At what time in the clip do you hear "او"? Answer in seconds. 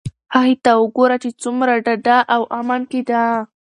2.33-2.41